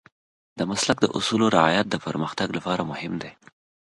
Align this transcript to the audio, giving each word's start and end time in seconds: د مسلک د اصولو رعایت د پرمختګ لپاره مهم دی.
د 0.57 0.59
مسلک 0.69 0.97
د 1.01 1.05
اصولو 1.17 1.45
رعایت 1.57 1.87
د 1.89 1.95
پرمختګ 2.05 2.47
لپاره 2.57 2.81
مهم 2.91 3.13
دی. 3.21 3.31